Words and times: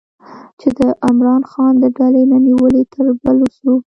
چې 0.59 0.67
د 0.77 0.79
عمران 1.07 1.43
خان 1.51 1.73
د 1.79 1.85
ډلې 1.97 2.23
نه 2.31 2.37
نیولې 2.45 2.81
تر 2.93 3.05
بلوڅو 3.21 3.73